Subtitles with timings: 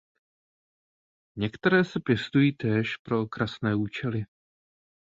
[1.37, 4.23] Některé se pěstují též pro okrasné účely.